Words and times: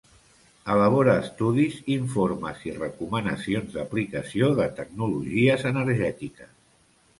Elabora 0.75 1.13
estudis, 1.23 1.75
informes 1.95 2.65
i 2.71 2.73
recomanacions 2.79 3.77
d'aplicació 3.77 4.51
de 4.63 4.67
tecnologies 4.83 5.71
energètiques. 5.75 6.53